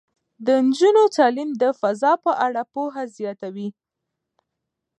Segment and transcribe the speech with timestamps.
[0.45, 3.69] د نجونو تعلیم د فضا په اړه پوهه زیاتوي.